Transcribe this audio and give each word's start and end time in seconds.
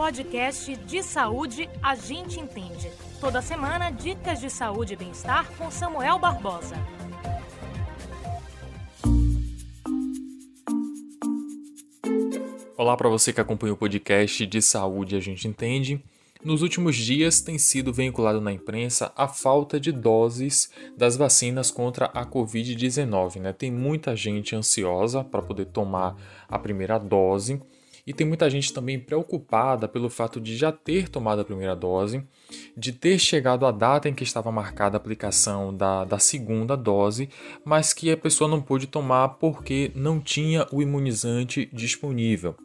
podcast 0.00 0.74
de 0.76 1.02
saúde 1.02 1.68
A 1.82 1.94
Gente 1.94 2.40
Entende. 2.40 2.90
Toda 3.20 3.42
semana, 3.42 3.90
dicas 3.90 4.40
de 4.40 4.48
saúde 4.48 4.94
e 4.94 4.96
bem-estar 4.96 5.46
com 5.58 5.70
Samuel 5.70 6.18
Barbosa. 6.18 6.74
Olá 12.78 12.96
para 12.96 13.10
você 13.10 13.30
que 13.30 13.42
acompanha 13.42 13.74
o 13.74 13.76
podcast 13.76 14.46
de 14.46 14.62
saúde 14.62 15.16
A 15.16 15.20
Gente 15.20 15.46
Entende. 15.46 16.02
Nos 16.42 16.62
últimos 16.62 16.96
dias 16.96 17.42
tem 17.42 17.58
sido 17.58 17.92
veiculado 17.92 18.40
na 18.40 18.54
imprensa 18.54 19.12
a 19.14 19.28
falta 19.28 19.78
de 19.78 19.92
doses 19.92 20.70
das 20.96 21.14
vacinas 21.14 21.70
contra 21.70 22.06
a 22.06 22.24
Covid-19. 22.24 23.38
Né? 23.38 23.52
Tem 23.52 23.70
muita 23.70 24.16
gente 24.16 24.56
ansiosa 24.56 25.22
para 25.22 25.42
poder 25.42 25.66
tomar 25.66 26.16
a 26.48 26.58
primeira 26.58 26.98
dose 26.98 27.60
e 28.10 28.12
tem 28.12 28.26
muita 28.26 28.50
gente 28.50 28.72
também 28.72 28.98
preocupada 28.98 29.86
pelo 29.86 30.10
fato 30.10 30.40
de 30.40 30.56
já 30.56 30.72
ter 30.72 31.08
tomado 31.08 31.42
a 31.42 31.44
primeira 31.44 31.76
dose, 31.76 32.20
de 32.76 32.90
ter 32.90 33.20
chegado 33.20 33.64
a 33.64 33.70
data 33.70 34.08
em 34.08 34.14
que 34.14 34.24
estava 34.24 34.50
marcada 34.50 34.96
a 34.96 34.98
aplicação 34.98 35.72
da, 35.72 36.04
da 36.04 36.18
segunda 36.18 36.76
dose, 36.76 37.28
mas 37.64 37.92
que 37.92 38.10
a 38.10 38.16
pessoa 38.16 38.50
não 38.50 38.60
pôde 38.60 38.88
tomar 38.88 39.28
porque 39.28 39.92
não 39.94 40.18
tinha 40.18 40.66
o 40.72 40.82
imunizante 40.82 41.70
disponível 41.72 42.56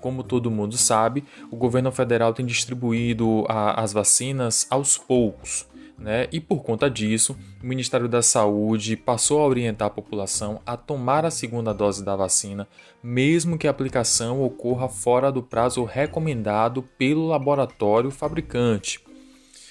como 0.00 0.22
todo 0.22 0.50
mundo 0.50 0.76
sabe, 0.76 1.24
o 1.50 1.56
governo 1.56 1.90
federal 1.90 2.34
tem 2.34 2.44
distribuído 2.44 3.46
a, 3.48 3.80
as 3.80 3.90
vacinas 3.90 4.66
aos 4.68 4.98
poucos. 4.98 5.66
Né? 5.96 6.26
E 6.32 6.40
por 6.40 6.62
conta 6.62 6.90
disso, 6.90 7.36
o 7.62 7.66
Ministério 7.66 8.08
da 8.08 8.20
Saúde 8.20 8.96
passou 8.96 9.40
a 9.40 9.46
orientar 9.46 9.86
a 9.86 9.90
população 9.90 10.60
a 10.66 10.76
tomar 10.76 11.24
a 11.24 11.30
segunda 11.30 11.72
dose 11.72 12.04
da 12.04 12.16
vacina, 12.16 12.66
mesmo 13.02 13.56
que 13.56 13.68
a 13.68 13.70
aplicação 13.70 14.42
ocorra 14.42 14.88
fora 14.88 15.30
do 15.30 15.42
prazo 15.42 15.84
recomendado 15.84 16.82
pelo 16.98 17.28
laboratório 17.28 18.10
fabricante, 18.10 19.00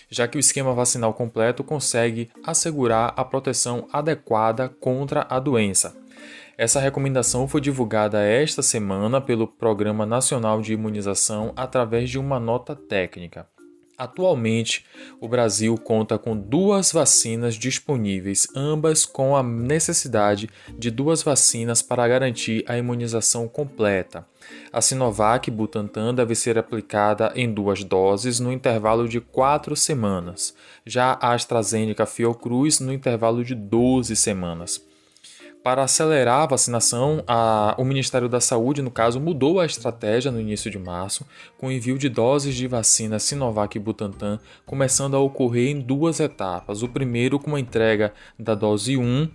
já 0.10 0.28
que 0.28 0.38
o 0.38 0.40
esquema 0.40 0.74
vacinal 0.74 1.14
completo 1.14 1.64
consegue 1.64 2.30
assegurar 2.44 3.14
a 3.18 3.26
proteção 3.26 3.88
adequada 3.92 4.70
contra 4.70 5.28
a 5.30 5.40
doença. 5.40 5.96
Essa 6.58 6.80
recomendação 6.80 7.48
foi 7.48 7.60
divulgada 7.60 8.24
esta 8.24 8.62
semana 8.62 9.20
pelo 9.20 9.48
Programa 9.48 10.06
Nacional 10.06 10.62
de 10.62 10.74
Imunização 10.74 11.52
através 11.56 12.10
de 12.10 12.20
uma 12.20 12.40
nota 12.40 12.76
técnica. 12.76 13.48
Atualmente, 14.04 14.86
o 15.22 15.30
Brasil 15.30 15.78
conta 15.78 16.18
com 16.18 16.36
duas 16.36 16.92
vacinas 16.92 17.56
disponíveis, 17.56 18.46
ambas 18.54 19.06
com 19.06 19.34
a 19.34 19.42
necessidade 19.42 20.50
de 20.78 20.92
duas 20.92 21.24
vacinas 21.24 21.82
para 21.82 22.06
garantir 22.06 22.66
a 22.68 22.78
imunização 22.78 23.48
completa. 23.48 24.28
A 24.74 24.82
Sinovac 24.82 25.50
Butantan 25.50 26.14
deve 26.14 26.36
ser 26.36 26.58
aplicada 26.58 27.32
em 27.34 27.50
duas 27.50 27.82
doses 27.82 28.42
no 28.42 28.52
intervalo 28.52 29.08
de 29.08 29.22
quatro 29.22 29.74
semanas, 29.74 30.54
já 30.86 31.18
a 31.22 31.34
AstraZeneca 31.34 32.06
Fiocruz 32.06 32.82
no 32.82 32.92
intervalo 32.92 33.42
de 33.42 33.56
12 33.56 34.18
semanas. 34.18 34.86
Para 35.64 35.84
acelerar 35.84 36.42
a 36.42 36.46
vacinação, 36.46 37.24
a, 37.26 37.74
o 37.78 37.86
Ministério 37.86 38.28
da 38.28 38.42
Saúde, 38.42 38.82
no 38.82 38.92
caso, 38.92 39.18
mudou 39.18 39.62
a 39.62 39.66
estratégia 39.66 40.30
no 40.30 40.42
início 40.42 40.70
de 40.70 40.78
março, 40.78 41.26
com 41.58 41.68
o 41.68 41.72
envio 41.72 41.98
de 41.98 42.10
doses 42.10 42.54
de 42.54 42.68
vacina 42.68 43.18
Sinovac 43.18 43.78
e 43.78 43.80
Butantan 43.80 44.40
começando 44.66 45.16
a 45.16 45.22
ocorrer 45.22 45.70
em 45.70 45.80
duas 45.80 46.20
etapas. 46.20 46.84
O 46.84 46.90
primeiro 46.90 47.40
com 47.40 47.56
a 47.56 47.60
entrega 47.62 48.14
da 48.38 48.54
dose 48.54 48.98
1 48.98 49.30